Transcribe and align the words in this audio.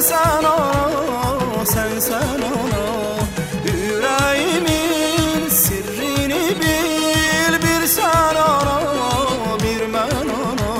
Sen 0.00 0.44
ana 0.44 1.64
Sen 1.64 2.00
sen 2.00 2.40
ana 2.52 2.84
Yüreğimin 3.64 5.48
sirrini 5.48 6.56
bil 6.60 7.54
Bir 7.62 7.86
sen 7.86 8.34
ana 8.36 8.80
Bir 9.62 9.94
ben 9.94 10.28
ana 10.28 10.72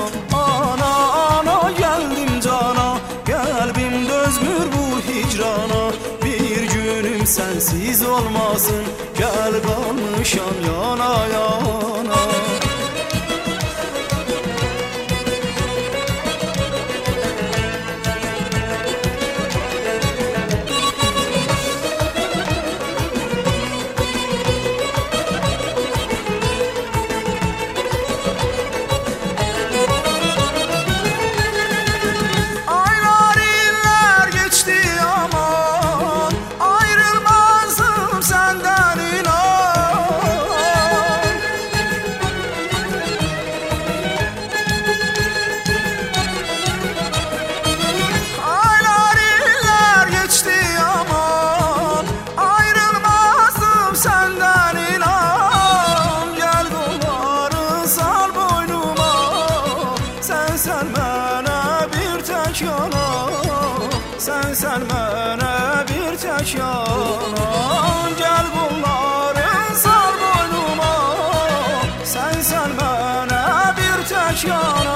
Ana 0.43 0.93
ana 1.13 1.71
geldim 1.71 2.39
cana. 2.43 2.97
Kalbim 3.27 4.07
dözmür 4.07 4.67
bu 4.73 4.99
hicrana. 5.11 5.91
Bir 6.25 6.61
günüm 6.73 7.25
sensiz 7.27 8.05
olmasın. 8.05 8.83
Gel 9.17 9.53
kalmışam 9.63 10.55
yana 10.67 11.27
yana 11.33 11.82
Sen 64.23 64.53
sen 64.53 64.81
bana 64.89 65.85
bir 65.87 66.17
tek 66.17 66.55
yana 66.55 67.25
Gel 68.17 68.45
kolları 68.53 69.75
sal 69.75 70.13
boynuma. 70.21 71.15
Sen 72.03 72.41
sen 72.41 72.69
bana 72.81 73.75
bir 73.77 74.07
tek 74.07 74.43
yana 74.49 74.95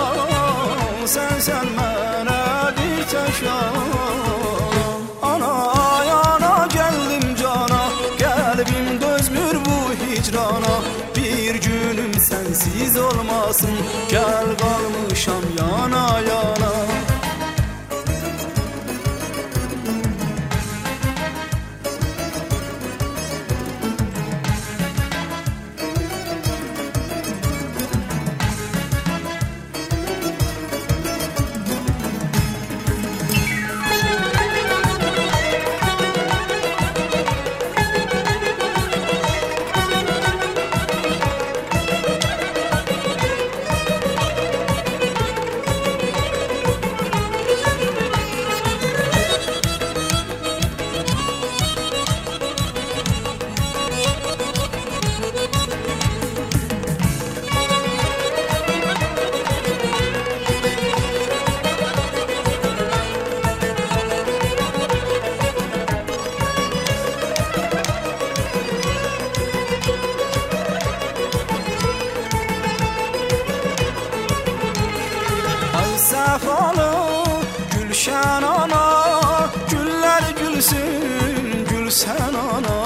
Sen 1.06 1.40
sen 1.40 1.66
bana 1.78 2.72
bir 2.78 3.04
tek 3.04 3.44
yana 3.48 3.72
Ana 5.22 5.74
yana 6.06 6.68
geldim 6.74 7.36
cana. 7.42 7.82
Kalbim 8.20 9.02
dözmür 9.02 9.56
bu 9.66 10.06
hicrana. 10.06 10.76
Bir 11.16 11.56
günüm 11.56 12.14
sensiz 12.14 12.98
olmasın. 12.98 13.78
Gel 14.10 14.46
kalmışam 14.60 15.44
yana 15.58 16.20
yana 16.20 16.57
Ay 76.38 76.44
safalı 76.44 76.94
Gülşen 77.74 78.44
ana 78.44 79.50
Güller 79.70 80.24
gülsün 80.40 81.66
Gülsen 81.70 82.34
ana. 82.34 82.78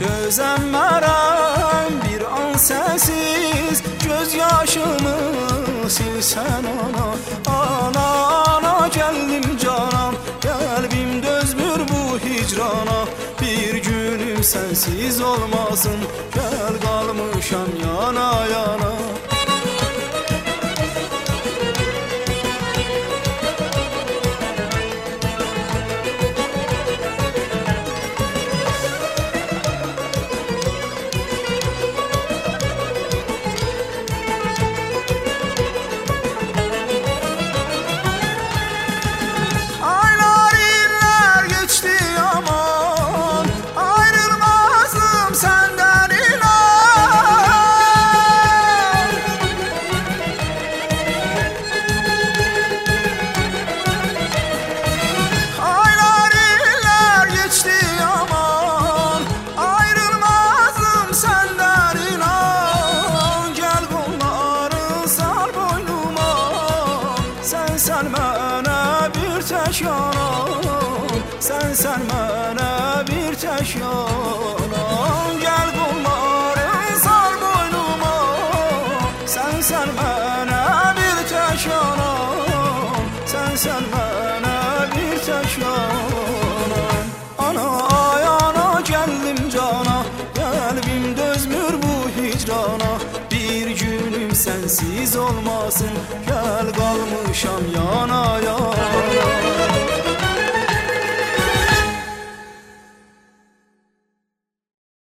Gözemmerem 0.00 1.92
bir 2.04 2.22
an 2.22 2.56
sensiz 2.56 3.82
Gözyaşımı 4.04 5.16
silsen 5.88 6.64
ana. 6.64 7.06
Ana 7.56 8.06
ana 8.46 8.88
geldim 8.88 9.58
canam 9.62 10.14
Kalbim 10.42 11.22
dözmür 11.22 11.80
bu 11.88 12.18
hicrana. 12.18 13.04
Bir 13.40 13.82
günüm 13.82 14.44
sensiz 14.44 15.20
olmasın 15.20 15.96
Gel 16.34 16.80
kalmışam 16.82 17.68
yana 17.82 17.97
yanan 74.08 75.40
Gel 75.40 75.68
bunları 75.78 76.98
sar 76.98 77.32
boynuma. 77.40 78.16
Sen 79.26 79.60
sen 79.60 79.88
bana 79.98 80.94
bir 80.96 81.28
tek 81.28 81.66
yanan 81.66 82.98
Sen 83.26 83.56
bana 83.92 84.86
bir 84.96 85.18
yanan 85.62 87.04
Ana. 87.38 87.86
Ayana 88.12 88.80
geldim 88.80 89.50
cana. 89.50 90.02
Kalbim 90.34 91.16
dözmür 91.16 91.74
bu 91.82 92.20
hicrana. 92.20 92.98
Bir 93.30 93.70
günüm 93.70 94.34
sensiz 94.34 95.16
olmasın. 95.16 95.90
Gel 96.26 96.72
kalmışam 96.72 97.62
yana 97.74 98.40
yana 98.46 99.67